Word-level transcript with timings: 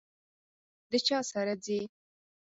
د 0.89 0.91
چا 1.07 1.19
سره 1.31 1.53
ځئ؟ 1.65 1.81